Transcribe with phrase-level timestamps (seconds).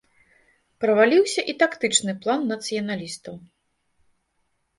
[0.85, 3.35] Праваліўся і тактычны план нацыяналістаў.